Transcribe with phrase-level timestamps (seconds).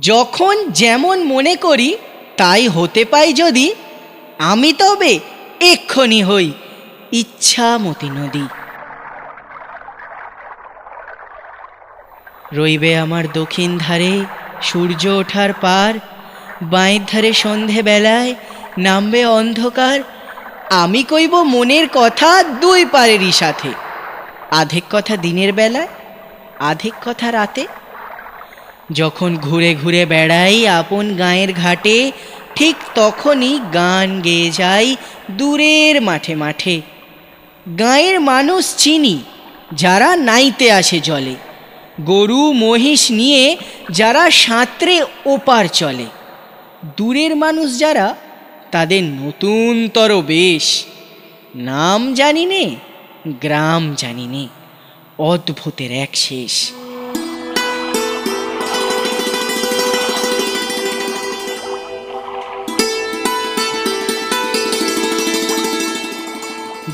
[0.00, 1.96] যখন যেমন মনে করি,
[2.36, 3.74] তাই হতে পাই যদি,
[4.38, 5.18] আমি তবে
[5.60, 6.52] এক্ষণি হই
[7.12, 8.46] ইচ্ছামতি নদী।
[12.52, 14.24] রইবে আমার দক্ষিণ ধারে
[14.62, 15.94] সূর্য ওঠার পার,
[16.62, 18.34] বাঁয়ের ধারে সন্ধে বেলায়
[18.78, 20.00] নামবে অন্ধকার,
[20.70, 23.68] আমি কইব মনের কথা দুই পারেরই সাথে।
[24.50, 25.88] আধেক কথা দিনের বেলায়,
[26.58, 27.66] আধেক কথা রাতে।
[28.92, 32.12] যখন ঘুরে ঘুরে বেড়াই আপন গায়ের ঘাটে,
[32.54, 34.96] ঠিক তখনই গান গেয়ে যাই
[35.30, 36.80] দূরের মাঠে মাঠে।
[37.78, 39.18] গাঁয়ের মানুষ চিনি,
[39.72, 41.34] যারা নাইতে আসে জলে।
[42.00, 43.56] গরু মহিষ নিয়ে
[43.90, 46.06] যারা সাঁতরে ওপার চলে।
[46.96, 48.14] দূরের মানুষ যারা,
[48.70, 50.84] তাদের নতুনতর বেশ।
[51.54, 52.76] নাম জানি নে
[53.28, 54.48] গ্রাম জানি নে
[55.18, 56.72] অদ্ভুতের এক শেষ।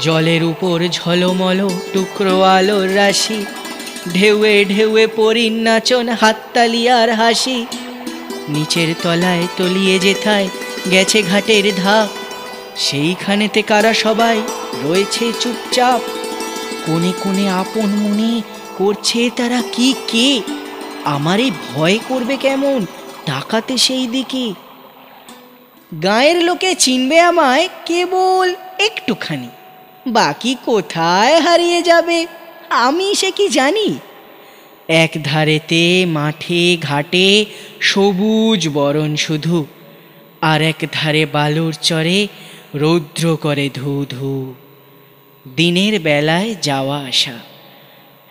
[0.04, 3.44] জলের উপর ঝলমল, টুকরো আলোর রাশি।
[4.14, 7.66] ঢেউয়ে ঢেউয়ে পরিন নাচন হাততালি আর হাসি।
[8.48, 10.48] নিচের তলায় তলিয়ে যেথায়
[10.90, 12.08] গেছে ঘাটের ধাপ।
[12.76, 14.42] সেইখানেতে কারা সবাই
[14.82, 16.00] রয়েছে চুপচাপ?
[16.86, 18.42] কোণে কোণে আপন মনে
[18.78, 20.42] করছে তারা কি কে?
[21.04, 22.86] আমারে ভয় করবে কেমন
[23.26, 24.54] তাকাতে সেই দিকে?
[26.02, 29.48] গায়ের লোকে চিনবে আমায় কেবল একটুখানি।
[30.06, 32.26] বাকি কোথায় হারিয়ে যাবে?
[32.70, 33.98] আমি সে কি জানি?
[34.88, 37.44] এক ধারেতে মাঠে, ঘাটে
[37.80, 39.66] সবুজ বরণ শুধু,
[40.40, 42.28] আর এক ধারে বালুর চরে
[42.74, 44.54] রৌদ্র করে ধু ধু।
[45.56, 47.38] দিনের বেলায় যাওয়া আসা,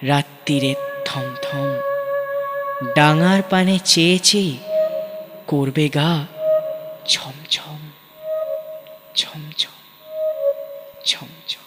[0.01, 1.67] রাত্রিরে থমথম
[2.95, 4.57] ডাঙার পানে চেয়ে চেয়ে
[5.47, 6.27] করবে গা
[7.07, 7.79] ছমছম
[9.15, 9.82] ছমছম
[11.03, 11.59] 점점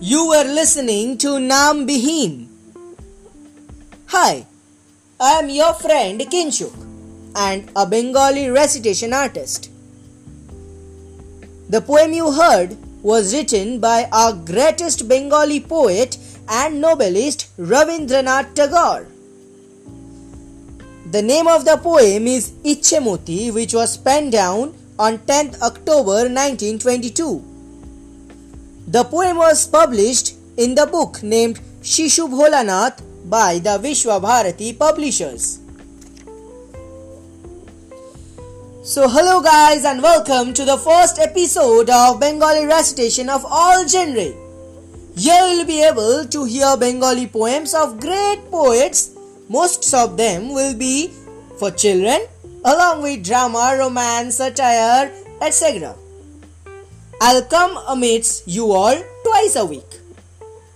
[0.00, 2.46] You were listening to Nam Bihim.
[4.08, 4.44] Hi,
[5.18, 6.74] I am your friend Kinshuk
[7.34, 9.73] and a Bengali recitation artist.
[11.68, 19.06] The poem you heard was written by our greatest Bengali poet and novelist Ravindranath Tagore.
[21.10, 27.42] The name of the poem is Ichemoti, which was penned down on 10th October 1922.
[28.88, 35.63] The poem was published in the book named Shishu Bholanath by the Vishwa Bharati publishers.
[38.84, 44.28] So, hello guys, and welcome to the first episode of Bengali recitation of all genre.
[45.16, 49.16] Here you will be able to hear Bengali poems of great poets.
[49.48, 51.10] Most of them will be
[51.58, 52.28] for children,
[52.62, 55.96] along with drama, romance, satire, etc.
[57.22, 60.00] I'll come amidst you all twice a week,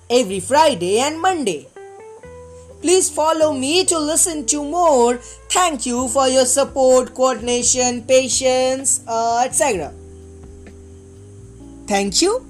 [0.09, 1.69] every Friday and Monday.
[2.81, 5.17] Please follow me to listen to more.
[5.51, 9.93] Thank you for your support, coordination, patience, uh, etc.
[11.87, 12.47] Thank you